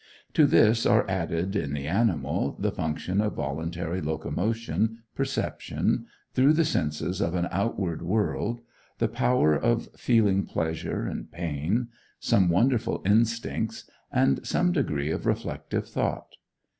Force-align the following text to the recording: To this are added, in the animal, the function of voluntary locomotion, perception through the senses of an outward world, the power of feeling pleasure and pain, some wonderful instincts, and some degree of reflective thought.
To 0.33 0.47
this 0.47 0.87
are 0.87 1.07
added, 1.07 1.55
in 1.55 1.73
the 1.73 1.87
animal, 1.87 2.55
the 2.57 2.71
function 2.71 3.21
of 3.21 3.33
voluntary 3.35 4.01
locomotion, 4.01 4.97
perception 5.13 6.07
through 6.33 6.53
the 6.53 6.65
senses 6.65 7.21
of 7.21 7.35
an 7.35 7.47
outward 7.51 8.01
world, 8.01 8.61
the 8.97 9.07
power 9.07 9.53
of 9.53 9.89
feeling 9.95 10.47
pleasure 10.47 11.05
and 11.05 11.31
pain, 11.31 11.89
some 12.19 12.49
wonderful 12.49 13.03
instincts, 13.05 13.87
and 14.11 14.43
some 14.43 14.71
degree 14.71 15.11
of 15.11 15.27
reflective 15.27 15.87
thought. 15.87 16.33